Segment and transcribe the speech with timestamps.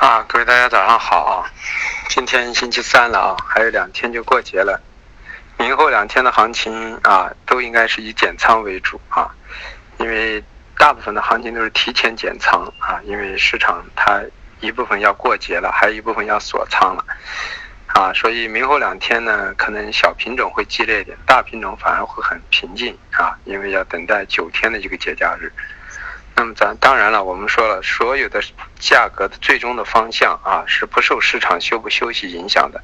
[0.00, 1.50] 啊，各位大家早上好啊！
[2.08, 4.80] 今天星期三了啊，还有两天就过节了。
[5.58, 9.28] 明后两天的行情啊，都应该是以减仓为主啊，
[9.98, 10.40] 因为
[10.76, 14.22] 大部分的行情都是提前减仓啊，因为市场它
[14.60, 17.04] 一部分要过节了，还有一部分要锁仓了
[17.88, 25.52] 啊，所以明后两天呢，可能小品种会激烈一点，大品种反而会很平静啊，因为要等待九天的一个节假日。
[26.38, 28.40] 那么咱当然了，我们说了，所有的
[28.78, 32.80] 价格的最终的方向啊，是不受市场休不休息影响的，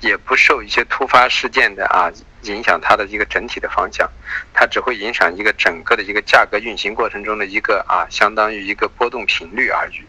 [0.00, 2.10] 也不受一些突发事件的啊
[2.44, 4.10] 影响它的一个整体的方向，
[4.54, 10.00] 它只会影响一个整个的一个价格运行过程中的一个啊，相当于一个波动频率而已。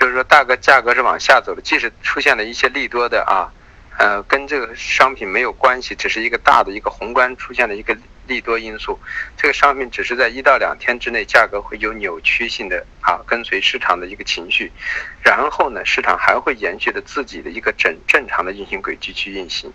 [0.00, 3.52] 就是说，大概价格是往下走的，即使出现了一些利多的啊，
[3.98, 7.94] 呃，跟这个商品没有关系，只是一个大的一个宏观出现了一个。
[8.30, 8.96] 利多因素，
[9.36, 14.70] 这个商品只是在一到两天之内，价格会有扭曲性的啊，跟随市场的一个情绪，
[15.20, 19.72] 然后呢，市场还会延续着自己的一个正正常的运行轨迹去运行。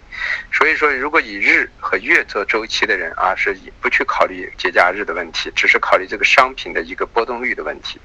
[0.54, 8.00] 所以说，如果以日和月做周期的人啊，是以不去考虑节假日的问题，只是考虑这个商品的一个波动率的问题。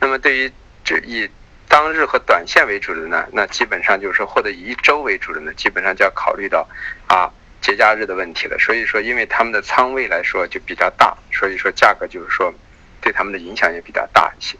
[0.00, 0.50] 那么对于
[0.82, 1.28] 这以
[1.68, 6.66] 当日和短线为主的呢，那基本上就是说，或者以一周为主的呢，基本上就要考虑到
[7.06, 7.30] 啊。
[7.60, 12.52] 节假日的问题了，所以说，因为他们的仓位来说就比较大，所以说价格就是说
[13.00, 14.56] 对他们的影响也比较大一些。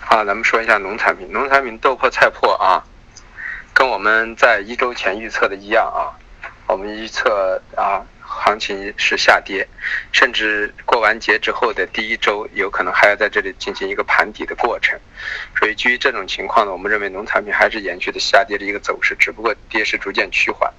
[0.00, 2.82] 好，咱们说一下农产品，农产品豆粕、菜粕啊，
[3.74, 6.16] 跟我们在一周前预测的一样啊，
[6.66, 9.68] 我们预测啊行情是下跌，
[10.12, 14.98] 甚至过完节之后的第一周有可能还要在这里进行一个盘底的过程，
[15.58, 20.72] 所以基于这种情况呢，我们认为农产品还是延续的下跌的一个走势，只不过跌势逐渐趋缓。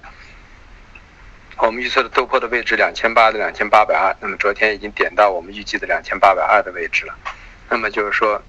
[1.68, 7.14] 我们预测的豆粕的位置两千八的两千八百二，那么昨天已经点到我们预计的两千八百二的位置了。
[7.68, 8.42] 那么就是说，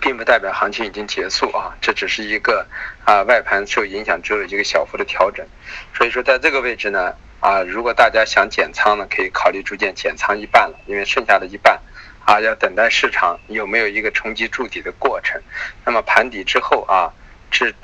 [0.00, 2.66] 并不代表行情已经结束啊，这只是一个
[3.04, 5.46] 啊外盘受影响之后一个小幅的调整。
[5.92, 11.78] 所以说，在这个位置呢，啊，如果大家想减仓呢，可以考虑逐渐减仓一半了，因为剩下的一半
[12.24, 15.38] 啊要等待市场有没有一个冲击筑底的过程。
[15.84, 17.12] 那么盘底之后啊，
[17.50, 17.74] 是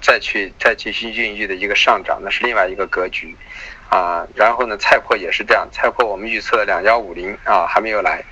[0.00, 3.36] 再去再继续孕育的一个上涨，那是另外一个格局。
[3.90, 8.22] 啊，然后呢，菜粕也是这样，菜粕我们预测两幺五零啊还没有来，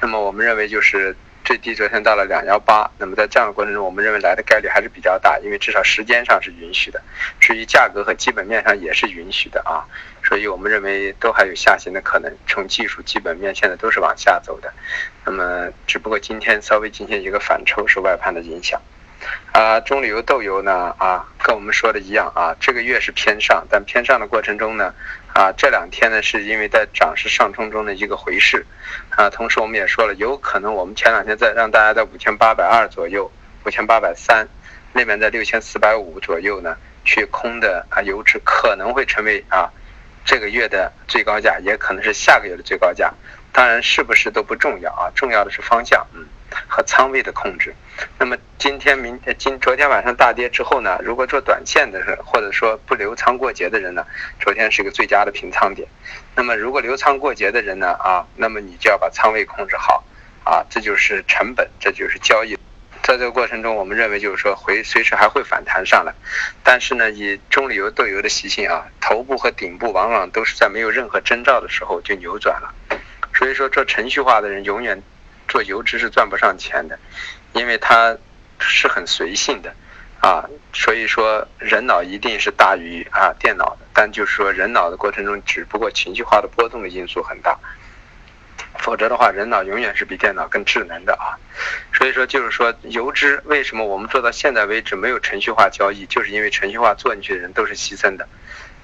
[0.00, 1.14] 那么我们认为就是
[1.44, 7.00] 最低昨天到了两幺八，那么在这样的过程中，我们认为来的概率还是比较大，因为至少时间上是允许的，
[7.38, 9.86] 至于价格和基本面上也是允许的啊，
[10.24, 14.72] 所以我们认为都还有下行的可能，从技术基本面现在都是往下走的，
[15.24, 18.82] 那么只不过今天稍微进行一个反抽，受外盘的影响。
[19.52, 20.94] 啊，中旅游豆油呢？
[20.98, 24.94] 啊，跟我们说的一样啊，这个月是偏上，但偏上的过程中呢，
[25.34, 28.64] 啊，这两天呢是因为在涨势上冲中的一个回势，
[29.10, 33.28] 啊，同时我们也说了，有可能我们前两天在让大家在五千八百二左右，
[33.66, 34.46] 五千八百三，
[34.92, 39.68] 那边在六千四百五左右呢，去空的啊，油脂可能会成为啊
[40.24, 43.12] 这个月的最高价，也可能是下个月的最高价，
[43.50, 46.24] 当然是不是都不重要啊，重要的是方向，嗯。
[46.66, 47.74] 和仓位的控制。
[48.18, 50.98] 那么今天、明天、今昨天晚上大跌之后呢？
[51.02, 54.04] 如果做短线的人，或者说不留仓过节的人呢，
[54.40, 55.88] 昨天是一个最佳的平仓点。
[56.34, 57.92] 那么如果留仓过节的人呢？
[58.00, 60.04] 啊，那么你就要把仓位控制好
[60.44, 62.56] 啊，这就是成本，这就是交易。
[63.02, 66.12] 在这个过程中，我们认为就是说，回随时还会反弹上来。
[66.62, 72.74] 但是呢，以中旅游豆油的习性啊，头部和顶部往往都是在没有任何征兆的时候就扭转了。
[73.34, 75.02] 所以说，做程序化的人永远。
[75.48, 76.98] 做油脂是赚不上钱的，
[77.54, 78.16] 因为它
[78.60, 79.74] 是很随性的，
[80.20, 87.58] 啊，所以说人脑一定是大于啊电脑的，但就是说人脑的过程中，只不过情绪化的波动的因素很大，
[88.78, 91.34] 否则的话，人脑永远是比电脑更智能的啊，
[91.92, 98.28] 所以说就是说油脂为什么我们做到现在为止没有程序化交易，就是因为程序化做进去的人都是牺牲的，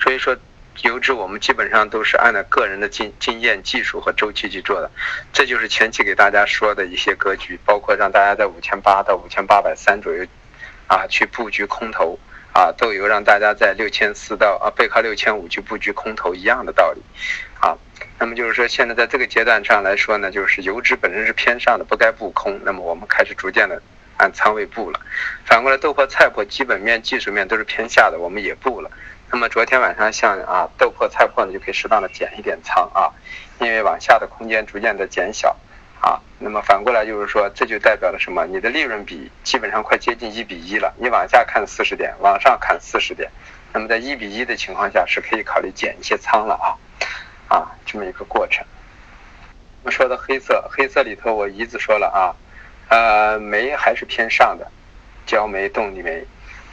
[0.00, 0.36] 所以说。
[0.82, 4.90] 油脂我们基本上都是按照个人的经经验、技术和周期去做的，
[5.32, 10.26] 这就是前期给大家说的一些格局，包括让大家在五千八到五千八百三左右，
[10.88, 12.18] 啊，去布局空头，
[12.53, 17.00] 啊，豆油让大家在六千四到啊背靠六千五去布局空头一样的道理，
[17.60, 17.78] 啊，
[18.18, 23.80] 那么就是说现在在这个阶段上来说呢，就是油脂本身是偏上的，不该布空，那么我们开始逐渐的
[24.16, 25.00] 按仓位布了，
[25.47, 28.91] 反过来豆粕、菜粕基本面、技术面都是偏下的，我们也布了。
[29.34, 33.10] 那么昨天晚上像啊豆粕、菜粕呢，就可以适当的减一点仓啊，
[33.59, 35.57] 因为往下的空间逐渐的减小
[36.01, 36.22] 啊。
[36.39, 38.47] 那么反过来就是说，这就代表了什么？
[38.47, 40.95] 你的利润比基本上快接近一比一了。
[41.01, 43.28] 你往下看四十点，往上看四十点，
[43.72, 46.78] 那么在一比一的情况下，是可以考虑减一些仓了啊
[47.48, 48.65] 啊，这么一个过程。
[49.83, 52.30] 我们说的黑色，黑色里头我一直说了啊，
[52.89, 54.71] 呃，煤还是偏上的
[55.27, 56.25] 焦煤、动力煤。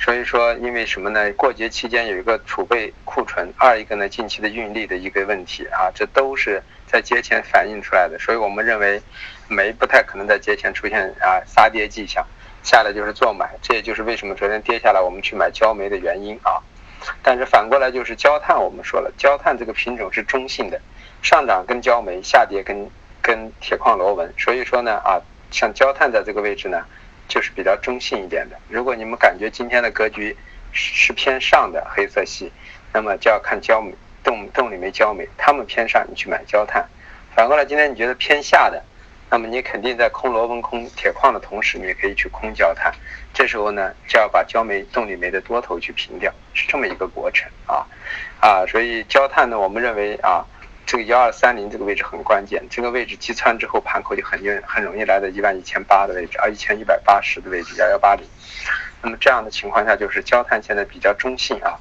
[0.04, 1.32] 所以说，因为什么呢？
[1.34, 8.18] 过节期间有一个储备库存，二一个呢，近期的运力的一个问题啊，这都是在节前反映出来的。
[8.18, 9.00] 所以我们认为，
[9.48, 12.26] 煤不太可能在节前出现啊杀跌迹象，
[12.64, 16.58] 下来就是做买，这也就是为什么昨天跌下来我们去买焦煤的原因啊。
[17.22, 20.82] 但是反过来就是焦炭，我们说了，焦炭这个品种是中性的，
[21.22, 22.90] 上涨跟焦煤，下跌跟
[23.22, 24.34] 跟铁矿螺纹。
[24.36, 25.22] 所以说呢啊，
[25.52, 26.84] 像焦炭在这个位置呢。
[27.32, 28.60] 就是比较中性一点的。
[28.68, 30.36] 如果你们感觉今天的格局
[30.74, 32.52] 是偏上的黑色系，
[32.92, 36.86] 那么就要看焦煤、动动力煤、焦煤，它们偏上，你去买焦炭。
[37.34, 38.84] 反过来，今天你觉得偏下的，
[39.30, 42.94] 那么你肯定在空螺纹、空铁矿的同时，你也可以去空焦炭。
[43.34, 47.88] 这时候呢，就要把焦煤、动力煤的多头去平掉，是这么一个过程啊
[48.42, 48.66] 啊。
[48.66, 50.46] 所以焦炭呢，我们认为啊。
[50.92, 58.28] 这个幺二三零这个位置很关键，这个位置击穿之后，盘口就很容很容易来到一万一千八的位置，啊一千一百八十的位置幺幺八零。
[59.02, 61.80] 那么这样的情况下，就是焦炭现在比较中性啊，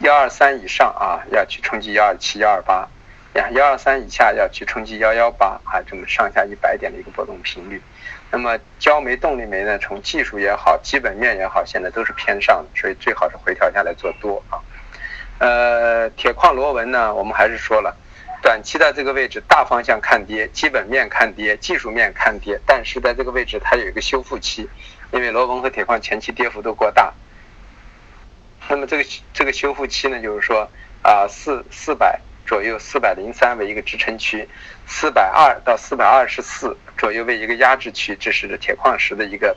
[0.00, 2.86] 幺二三以上啊要去冲击幺二七幺二八，
[3.32, 7.80] 呀幺二三以下要去冲击幺幺八啊，这么上下一百点的一个波动频率。
[8.30, 14.60] 那么焦煤动力煤呢，从技术也好，基本面也好，现在都是偏上的，所以最好是回调下来做多啊。
[15.38, 17.96] 呃，铁矿螺纹呢，我们还是说了。
[18.42, 24.68] 短期在这个位置，大方向看跌，基本面看跌，技术面看跌，但是在这个位置它有一个修复期，
[25.10, 27.12] 因为螺纹和铁矿前期跌幅都过大。
[28.68, 30.68] 那么这个这个修复期呢，就是说
[31.02, 34.48] 啊四四百左右，四百零三为一个支撑区，
[34.86, 39.56] 四百二到四百二十四左右为一个压制区，这是铁矿石的一个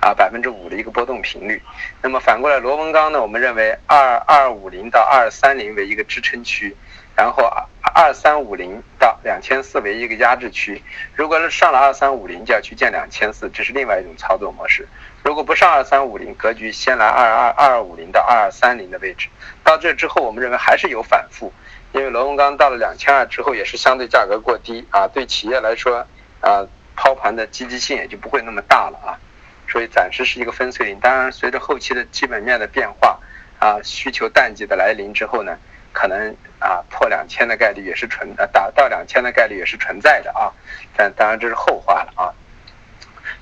[0.00, 1.60] 啊百分之五的一个波动频率。
[2.00, 6.74] 那么反过来螺纹钢呢，我们认为二二五零到二三零为一个支撑区。
[7.14, 10.82] 然后二二三五零到两千四为一个压制区，
[11.14, 14.88] 如果是上了二三五零，就要去见两千四，这是另外一种操作模式。
[15.22, 19.28] 如果不上二三五零，格局先来二二二二五零到二二三零的位置，
[19.62, 21.52] 到这之后，我们认为还是有反复，
[21.92, 26.06] 因为螺纹钢到了两千二之后，也是相对价格过低啊，对企业来说
[26.40, 26.66] 啊，
[26.96, 29.20] 抛盘的积极性也就不会那么大了啊，
[29.68, 30.98] 所以暂时是一个分水岭。
[30.98, 33.20] 当然，随着后期的基本面的变化
[33.58, 35.58] 啊，需求淡季的来临之后呢。
[35.92, 40.50] 可能啊破两千的概率也是存呃达到两千的概率也是存在的啊，
[40.96, 42.32] 但当然这是后话了啊。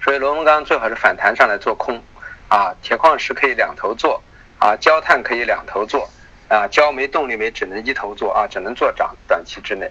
[0.02, 2.02] 所以螺纹钢最好是反弹上来做空
[2.48, 4.22] 啊，铁矿石可以两头做
[4.58, 6.08] 啊，焦炭可以两头做
[6.48, 9.90] 啊，焦煤动力煤只能一头做啊，只能做涨，短期之内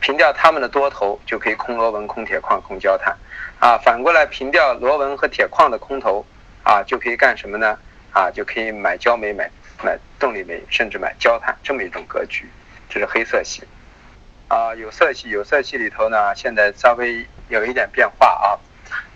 [0.00, 3.16] 平掉他们的多头就可以空螺纹、空铁矿、空焦炭
[3.58, 6.24] 啊，反过来平掉螺纹和铁矿的空头
[6.62, 7.78] 啊，就可以干什么呢？
[8.12, 9.50] 啊，就可以买焦煤买。
[9.86, 12.44] 买动力煤，甚至买焦炭这么一种格局，
[12.88, 13.62] 这是黑色系。
[14.48, 18.58] 啊，有色系，有色系里头呢，现在稍微有一点变化啊。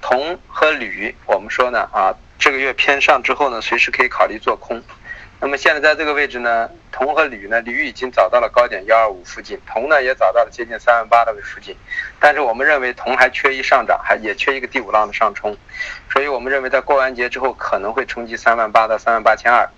[0.01, 4.81] 铜和铝，我们说呢啊，这个月偏上之后呢，随时可以考虑做空。
[5.41, 11.75] 那么现在在这个位置呢，铜和铝呢，铝已经找到了高点幺二五附近，铜呢也找到了接近三万八的位附近。
[12.21, 15.57] 但是我们认为铜还缺一上涨，还也缺一个第五浪的上冲，
[16.13, 19.69] 所以我们认为在过完节之后可能会冲击三万八到三万八千二。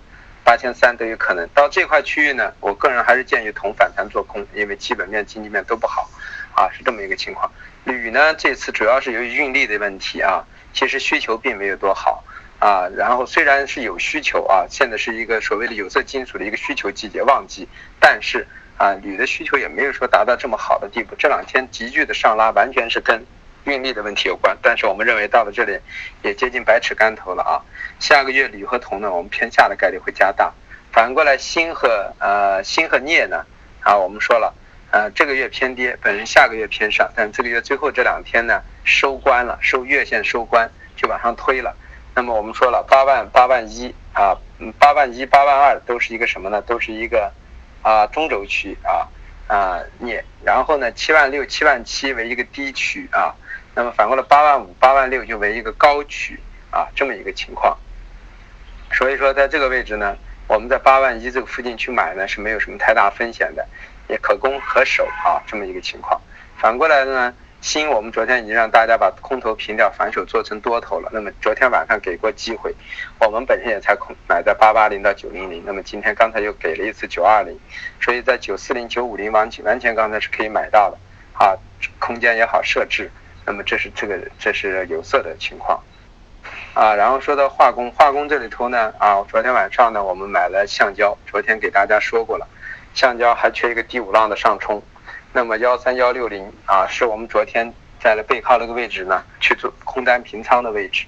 [0.43, 6.09] 八千三都有可能到这块区域呢，我个人还是建议铜反弹做空，因为基本面、经济面都不好，
[6.53, 7.51] 啊，是这么一个情况。
[7.85, 10.43] 铝呢，这次主要是由于运力的问题啊，
[10.73, 12.23] 其实需求并没有多好
[12.59, 12.87] 啊。
[12.95, 17.67] 然后虽然是有需求啊，现在是一个所谓的有色金属的一个需求季节旺季，
[17.99, 18.45] 但是
[18.77, 21.15] 啊，铝的需求也没有说达到这么好的地步。
[21.17, 23.25] 这两天急剧的上拉，完全是跟。
[23.65, 25.79] 运力的问题有关，但是我们认为到了这里
[26.21, 27.61] 也接近百尺竿头了啊。
[27.99, 30.53] 下个月铝和铜呢，我们偏下的概率会加大。
[30.91, 33.45] 反过来锌和呃锌和镍呢，
[33.81, 34.53] 啊我们说了，
[34.91, 41.75] 呃这个月偏跌，本人下个月偏上，但这个月最后这两天呢收官了，收月线收官就往上推了。
[42.13, 44.37] 那么我们说了八万八万一啊，
[44.77, 46.61] 八万一八万二都是一个什么呢？
[46.61, 47.31] 都是一个
[47.81, 49.07] 啊中轴区啊
[49.47, 53.33] 啊镍，然后呢七万六七万七为一个低区啊。
[53.75, 56.39] 那么反过来，八万五、八万六就为一个高区
[56.69, 57.75] 啊，这么一个情况。
[58.91, 60.15] 所以说，在这个位置呢，
[60.47, 63.65] 我们在八万一这个附近去买呢，是没有什么太大风险的，
[64.07, 66.21] 也可攻可守啊，这么一个情况。
[66.57, 71.09] 反过来呢，新我们昨天已经让大家把空头平掉，反手做成多头了。
[71.11, 72.75] 那么昨天晚上给过机会，
[73.19, 77.59] 我们本身也才空买在八八零到九零零，那么今天刚才又给了一次九二零，
[77.99, 80.97] 所以在九四零、九五零完完全刚才是可以买到的
[81.43, 81.57] 啊，
[81.97, 83.09] 空间也好设置。
[83.45, 85.81] 那么这是这个这是有色的情况，
[86.73, 92.47] 啊，然后说到化工，化工这里头呢，啊，昨天晚上呢，我们买了橡胶，昨天给大家说过了，
[92.93, 94.81] 橡胶还缺一个第五浪的上冲，
[95.33, 101.05] 那么幺三幺六零啊，是我们昨天在了背靠那个位置呢去做空单平仓的位置。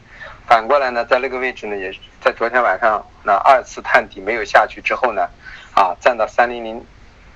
[0.47, 5.27] 反过来呢，在那个位置呢，也在昨天晚上那二次探底没有下去之后呢，
[5.73, 6.85] 啊，站到三零零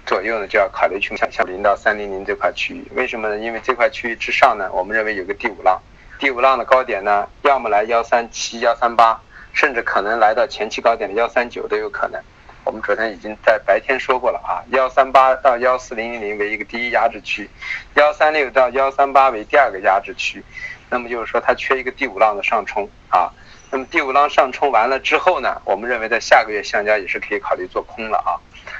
[0.10, 2.84] 左右呢，就要考虑去向向零到三零零这块区域。
[2.96, 3.38] 为什么呢？
[3.38, 5.80] 因为这块区域之上呢，我们认为有个第五浪，
[6.18, 9.22] 第五浪的高点呢，要么来幺三七、幺三八，
[9.54, 12.20] 甚至可能来到前期高点的幺三九都有可能。
[12.64, 17.48] 我们昨天已经在白天说过了啊，幺三八到幺四零零零为一个第一压制区，
[17.94, 20.44] 幺三六到幺三八为第二个压制区。
[20.90, 23.30] 那么就是说，它缺一个第五浪的上冲啊。
[23.70, 28.34] 那么第五浪上冲完了之后呢，我们认为在下个月橡胶也是可以考虑做空了啊，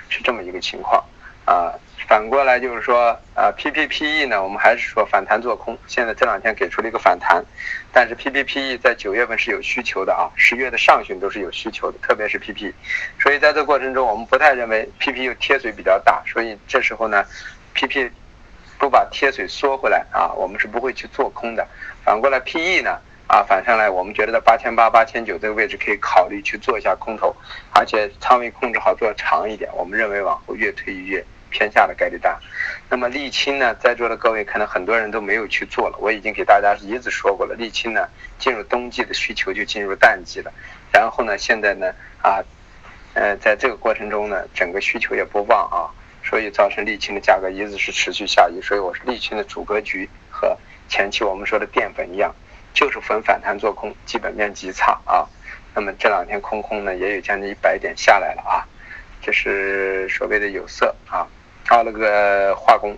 [0.10, 1.06] 是这么一个情况
[1.50, 1.74] 啊。
[2.08, 5.78] 反过来就是说，呃，PPPE 呢，我们还是说反弹做空。
[5.86, 7.44] 现在这两天给出了一个反弹，
[7.92, 12.74] 但是 PPPE 在九月份是有需求的啊，十月的上旬都是有需求的，特别是 PP。
[13.22, 17.26] 所以在这过程中，我们不太认为 PP 又贴水比较大，所以这时候呢
[17.74, 18.12] ，PP。
[18.80, 21.68] 不把贴水缩回来啊，我们是不会去做空的。
[22.02, 27.36] 反过来 PE 呢啊，反上来我们觉得在八千八、八千九这个位置可以考虑去做一下空头，
[27.74, 29.70] 而且仓位控制好，做长一点。
[29.76, 32.40] 我们认为往后越推越偏下的概率大。
[32.90, 37.56] 那么沥青呢，在座的各位可能很多人都没有去做了，我已经给大家一直说过了。
[37.56, 40.52] 沥青呢，进入冬季的需求就进入淡季了，
[40.92, 42.44] 然后呢，现在呢啊，
[43.14, 45.90] 呃，在这个过程中呢，整个需求也不旺啊。
[46.22, 50.56] 所以造成沥青的价格一直是持续下移，所以我是沥青的主格局和
[50.88, 52.36] 前期我们说的淀粉一样，
[52.74, 55.26] 就是逢反弹做空，基本面极差啊。
[55.74, 58.68] 那么这两天空空呢也有将近一百点下来了啊，
[59.22, 61.26] 这是所谓的有色啊，
[61.70, 62.98] 到了个化工。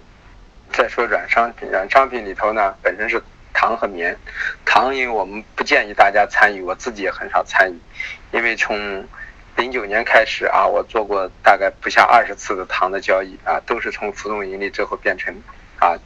[0.72, 3.22] 再说软商品，软商品里头呢本身是
[3.54, 4.18] 糖和棉，
[4.64, 7.78] 糖因为我们不建议大家参与，我自己也很少参与，
[8.32, 9.06] 因为从
[9.58, 15.36] 零九年开始啊，我做过大概不下二十次的糖的交易啊，都是从浮动盈利最后变成
[15.78, 16.00] 啊，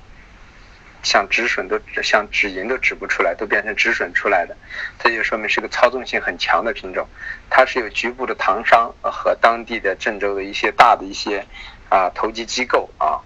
[1.03, 4.57] 像止损都像止盈都止不出来，都变成止损出来的，
[4.97, 7.07] 这就说明是个操纵性很强的品种。
[7.51, 11.45] 它是有局部的糖商和当地的郑州的一些大的一些
[11.89, 13.19] 啊投机机构啊，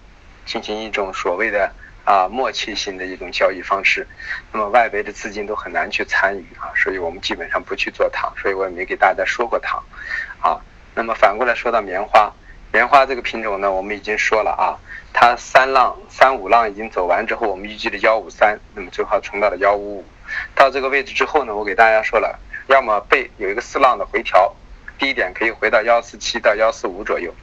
[0.46, 1.72] 进行一种所谓的。
[2.02, 4.04] 啊，默契性的一种交易方式，
[4.50, 9.80] 那么外围的资金都很难去参与啊，所以我们基本上不去做糖，所以我也没给大家说过糖，
[10.40, 10.58] 啊，
[10.94, 12.32] 那么反过来说到棉花，
[12.72, 14.74] 棉花这个品种呢，我们已经说了啊，
[15.12, 20.04] 它三浪三五浪已经走完之后，我们预计的幺五三，那么最后冲到了幺五五，
[20.56, 24.52] 到这个位置之后呢，我给大家说了，要么被有一个四浪的回调。
[25.00, 27.34] 低点可以回到幺四七到幺四五左右，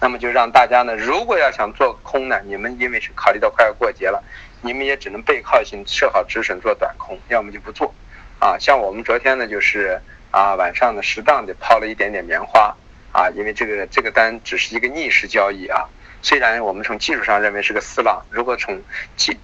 [0.00, 4.24] 那么就让大家呢，如果要想做空呢，你们因为是考虑到快要过节了，
[4.62, 7.94] 你们也只能背靠性设好止损做短空，要么就不做。
[8.40, 12.74] 啊，像我们昨天呢，就是啊晚上呢适当的抛了一点点棉花，
[13.12, 15.84] 啊，因为这个这个单只是一个逆势交易啊，
[16.22, 18.80] 虽然我们从技术上认为是个四浪，如果从
[19.14, 19.38] 技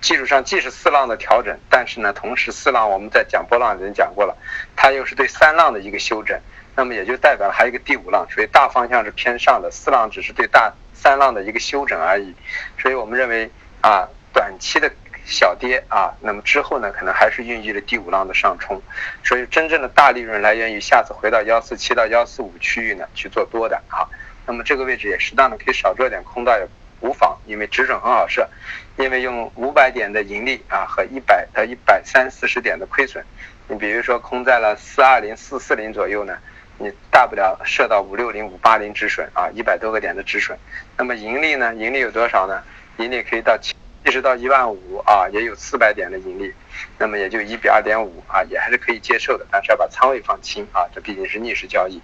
[0.00, 4.34] 技术上既是四浪的调整，但是呢，同时四浪我们在讲波浪已经讲过了，
[4.74, 6.40] 它又是对三浪的一个修整。
[6.74, 12.34] 那么也就代表了还有一个第五浪，所以大方向是偏上的，四浪只是对大三浪的一个修整而已。
[12.80, 13.50] 所以我们认为
[13.82, 14.90] 啊，短期的
[15.26, 18.80] 小跌啊，那么之后呢，可能还是孕育了第五浪的上冲。
[19.22, 24.08] 所以真正的大利润来源于下次回到幺四七到幺四五区域呢去做多的啊。
[24.46, 26.66] 那么这个位置也适当的可以少做点空倒也
[27.00, 28.48] 无妨，因为止损很好设，
[28.96, 33.22] 因为用五百点的盈利啊和一百到一百三四十点的亏损，
[33.68, 36.34] 你比如说空在了四二零四四零左右呢。
[36.78, 40.58] 你大不了设到五六零五八零止损啊，一百多个点的止损。
[40.96, 41.74] 那么盈利呢？
[41.74, 42.62] 盈利有多少呢？
[42.96, 43.74] 盈利可以到七，
[44.04, 46.52] 一直到一万五啊，也有四百点的盈利。
[46.98, 49.46] 那么也就一比二点五啊，也还是可以接受的。
[49.50, 52.00] 但是要把仓位放轻啊，这毕竟是逆势交易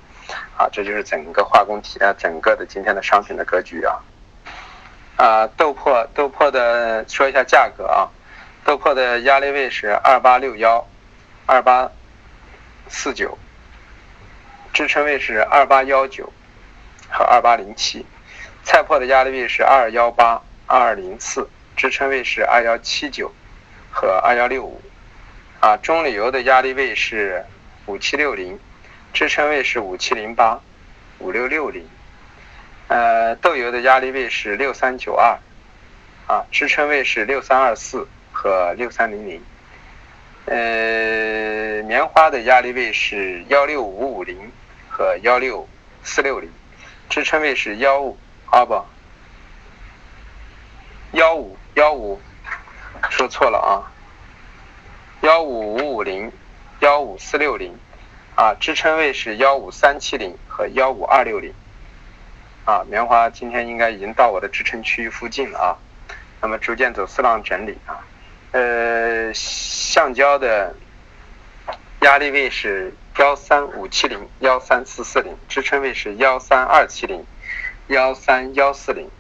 [0.57, 0.69] 啊。
[0.71, 3.99] 这就是整个化工体啊，整个的今天的商品的格局啊。
[5.17, 8.07] 啊，豆粕豆粕的说一下价格啊，
[8.65, 10.87] 豆粕的压力位是二八六幺，
[11.47, 11.91] 二八
[12.87, 13.37] 四九。
[14.79, 16.33] 支撑位是二八幺九
[17.11, 18.07] 和二八零七，
[18.63, 23.35] 菜粕的压力位是二幺八二零四，支撑位是二幺七九
[23.91, 24.81] 和二幺六五，
[25.59, 27.45] 啊，中铝油的压力位是
[27.87, 28.57] 五七六零，
[29.13, 30.61] 支撑位是五七零八
[31.19, 31.85] 五六六零，
[32.87, 35.37] 呃，豆油的压力位是六三九二，
[36.29, 39.43] 啊，支撑位是六三二四和六三零零，
[40.45, 44.39] 呃，棉花的压力位是幺六五五零。
[44.99, 45.69] 和幺六
[46.03, 46.51] 四六零，
[47.09, 48.19] 支撑位是幺五
[48.51, 48.85] 啊不，
[51.13, 52.21] 幺五幺五，
[53.09, 53.87] 说错了啊，
[55.21, 56.33] 幺五五五零，
[56.81, 57.73] 幺五四六零，
[58.35, 61.55] 啊，支撑位是幺五三七零和幺五二六零，
[62.65, 65.79] 啊，棉花今天应该已经到我的支撑区域附近了啊，
[66.41, 68.03] 那么逐渐走四浪整理啊，
[68.51, 70.75] 呃，橡胶的
[72.01, 77.27] 压力位是幺三五七零、幺三四四零，支撑位是幺三二七零、
[77.89, 79.11] 幺三幺四零。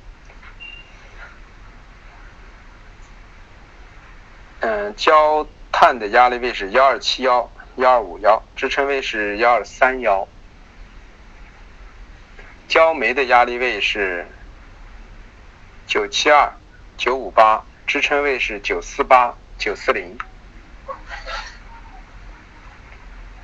[4.60, 10.28] 嗯，焦炭的压力位是幺二七幺、幺二五幺，支撑位是幺二三幺。
[12.68, 14.28] 焦煤的压力位是
[15.88, 16.52] 九七二、
[16.96, 20.16] 九五八，支撑位是九四八、九四零。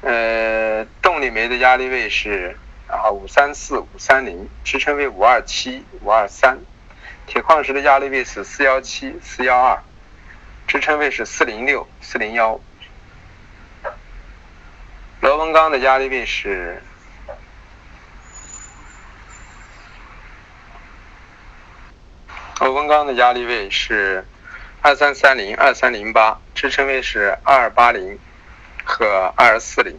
[0.05, 6.59] 呃，动力煤的压力位是啊五三四、五三零，支撑位五二七、五二三。
[7.27, 9.83] 铁矿石的压力位是四幺七、四幺二。
[10.67, 12.61] 支撑位是四零六、四零幺。
[15.23, 16.83] 螺纹钢的压力位是
[22.61, 24.27] 螺纹钢的压力位是
[24.83, 28.19] 二三三零、二三零八，支撑位是二二八零
[28.85, 29.99] 和二四零。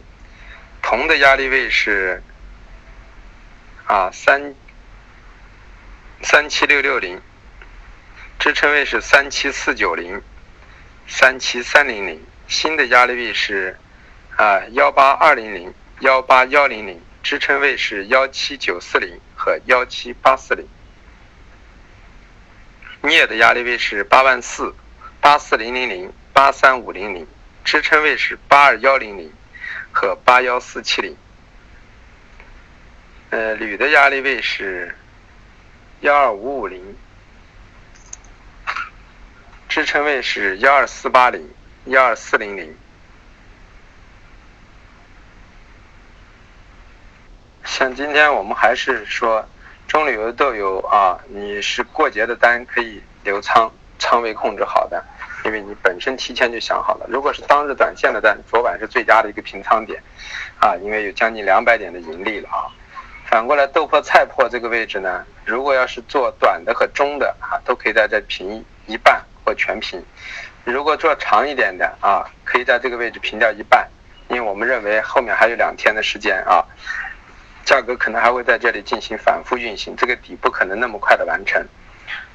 [0.82, 2.22] 铜的压力位是
[3.86, 4.54] 啊三
[6.22, 7.20] 三七六六零，
[8.38, 10.22] 支撑位是三七四九零。
[11.08, 13.78] 三七三零零，锌的压力位是
[14.36, 20.66] 啊幺八二零零、幺八幺零零，支撑位是幺七九四零和幺七八四零。
[23.02, 24.74] 镍的压力位是八万四、
[25.20, 27.24] 八四零零零、八三五零零，
[27.66, 29.32] 支撑位是八二幺零零
[29.90, 31.16] 和八幺四七零。
[33.30, 34.96] 呃，铝的压力位是
[35.98, 36.96] 幺二五五零。
[39.68, 41.50] 支撑位是幺二四八零、
[41.86, 42.72] 幺二四零零。
[47.64, 49.44] 像今天我们还是说
[49.88, 53.68] 中铝油豆油啊，你是过节的单可以留仓，
[53.98, 55.04] 仓位控制好的，
[55.46, 57.06] 因为你本身提前就想好了。
[57.08, 60.02] 如果是当日短线的单，昨晚是最佳的一个平仓点，
[60.58, 62.66] 啊，因为有将近两百点的盈利了啊。
[63.24, 69.24] 反过来豆粕菜粕这个位置呢，如果要是做短的和中的啊，都可以在这平一半。
[69.46, 70.04] 或全平，
[70.64, 73.88] 如果做长一点的啊，可以在这个位置平掉一半，
[74.26, 76.66] 因为我们认为后面还有两天的时间啊，
[77.64, 81.64] 价格可能还会在这里进行反复运行，这个底不可能那么快的完成，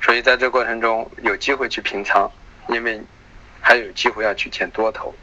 [0.01, 2.31] 所以在这过程中有机会去平仓，
[2.67, 3.01] 因为
[3.61, 5.13] 还有机会要去建多头，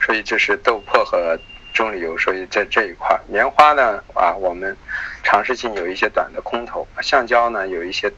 [0.00, 1.38] 所以这是豆粕和
[1.74, 4.76] 棕榈油，所以在这一块，棉花呢啊，我们
[5.22, 8.12] 尝试性有一些短的空头，橡胶呢有一些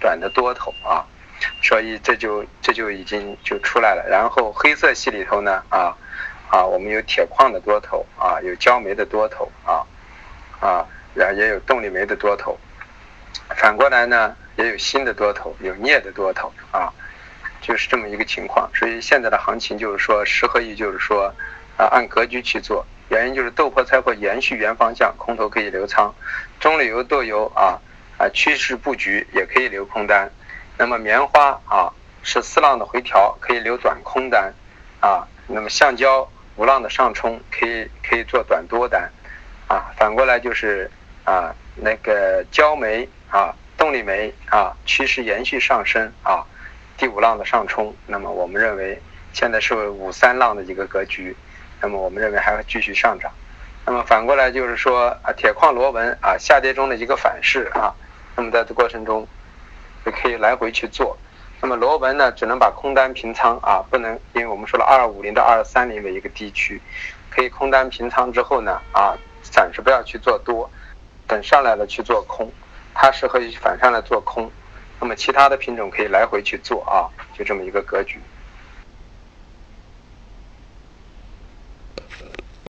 [0.00, 1.04] 短的多头啊。
[1.62, 4.08] 所以这就这就已经就出来了。
[4.08, 5.94] 然后黑色系里头呢，啊
[6.48, 9.84] 啊，我们有铁矿的多头啊，有焦煤的多头啊
[10.60, 12.58] 啊，然后也有动力煤的多头。
[13.54, 16.90] 反过来呢，也有新的多头，有镍的多头啊，
[17.66, 18.70] 就是这么一个情况。
[18.74, 21.34] 所以现在的行情就是说，适合于就是说
[21.76, 22.86] 啊，按格局去做。
[23.08, 26.12] 原因就是豆粕菜粕延续原方向，空头可以留仓；
[26.60, 27.78] 中榈油豆油啊
[28.18, 30.30] 啊，趋势布局也可以留空单。
[30.78, 34.52] 那么棉花啊是四浪的回调，可以留短空单，
[35.00, 39.10] 啊，那么橡胶五浪的上冲，可以可以做短多单，
[39.68, 40.90] 啊，反过来就是
[41.24, 46.44] 啊那个焦煤啊动力煤啊趋势延续上升啊，
[46.96, 49.00] 第五浪的上冲，那么我们认为
[49.32, 51.36] 现在是五三浪的一个格局，
[51.80, 53.30] 那么我们认为还会继续上涨，
[53.84, 57.94] 那么反过来就是说啊铁矿螺纹啊下跌中的一个反噬啊，
[58.36, 59.26] 那么在这过程中。
[60.04, 61.18] 也可以来回去做，
[61.60, 66.80] 那么螺纹呢，只能把空单平仓啊，不能，因为我们说了二二五零到二二三零为一个低区，
[67.28, 70.70] 可以空单平仓之后呢，啊，暂时不要去做多，
[71.26, 72.48] 等上来了去做空，
[72.94, 74.48] 它适合于反上来做空，
[75.00, 78.18] 那么其他的品种可以来回去做啊，就这么一个格局。